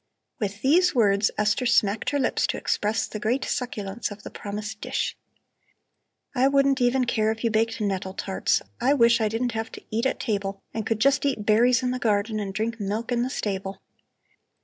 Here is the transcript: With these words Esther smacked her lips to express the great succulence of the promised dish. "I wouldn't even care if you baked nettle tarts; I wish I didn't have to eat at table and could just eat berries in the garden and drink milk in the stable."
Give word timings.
With 0.39 0.63
these 0.63 0.95
words 0.95 1.29
Esther 1.37 1.67
smacked 1.67 2.09
her 2.09 2.17
lips 2.17 2.47
to 2.47 2.57
express 2.57 3.05
the 3.05 3.19
great 3.19 3.45
succulence 3.45 4.09
of 4.09 4.23
the 4.23 4.31
promised 4.31 4.81
dish. 4.81 5.15
"I 6.33 6.47
wouldn't 6.47 6.81
even 6.81 7.05
care 7.05 7.29
if 7.31 7.43
you 7.43 7.51
baked 7.51 7.79
nettle 7.79 8.15
tarts; 8.15 8.63
I 8.79 8.95
wish 8.95 9.21
I 9.21 9.29
didn't 9.29 9.51
have 9.51 9.71
to 9.73 9.83
eat 9.91 10.07
at 10.07 10.19
table 10.19 10.63
and 10.73 10.87
could 10.87 10.99
just 10.99 11.23
eat 11.23 11.45
berries 11.45 11.83
in 11.83 11.91
the 11.91 11.99
garden 11.99 12.39
and 12.39 12.51
drink 12.51 12.79
milk 12.79 13.11
in 13.11 13.21
the 13.21 13.29
stable." 13.29 13.79